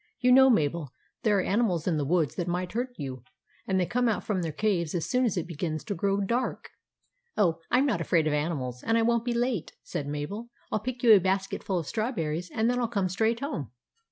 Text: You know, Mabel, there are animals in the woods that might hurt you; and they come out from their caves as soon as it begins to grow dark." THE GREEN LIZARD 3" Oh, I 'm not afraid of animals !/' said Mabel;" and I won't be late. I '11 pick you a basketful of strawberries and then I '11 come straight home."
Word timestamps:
You 0.19 0.31
know, 0.31 0.49
Mabel, 0.49 0.91
there 1.21 1.37
are 1.37 1.43
animals 1.43 1.85
in 1.87 1.97
the 1.97 2.05
woods 2.05 2.33
that 2.33 2.47
might 2.47 2.71
hurt 2.71 2.89
you; 2.97 3.23
and 3.67 3.79
they 3.79 3.85
come 3.85 4.09
out 4.09 4.23
from 4.23 4.41
their 4.41 4.51
caves 4.51 4.95
as 4.95 5.05
soon 5.07 5.25
as 5.25 5.37
it 5.37 5.45
begins 5.45 5.83
to 5.83 5.93
grow 5.93 6.21
dark." 6.21 6.71
THE 7.35 7.43
GREEN 7.43 7.45
LIZARD 7.45 7.61
3" 7.69 7.73
Oh, 7.73 7.77
I 7.77 7.77
'm 7.77 7.85
not 7.85 8.01
afraid 8.01 8.25
of 8.25 8.33
animals 8.33 8.79
!/' 8.33 8.79
said 8.81 8.87
Mabel;" 8.87 8.87
and 8.89 8.97
I 8.97 9.07
won't 9.07 9.25
be 9.25 9.33
late. 9.35 9.73
I 9.93 10.69
'11 10.71 10.83
pick 10.83 11.03
you 11.03 11.13
a 11.13 11.19
basketful 11.19 11.77
of 11.77 11.85
strawberries 11.85 12.49
and 12.49 12.67
then 12.67 12.77
I 12.79 12.89
'11 12.89 12.93
come 12.93 13.09
straight 13.09 13.41
home." 13.41 13.69